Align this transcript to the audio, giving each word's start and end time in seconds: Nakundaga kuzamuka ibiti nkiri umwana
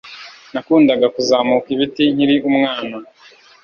Nakundaga 0.53 1.05
kuzamuka 1.15 1.67
ibiti 1.75 2.03
nkiri 2.13 2.35
umwana 2.49 2.95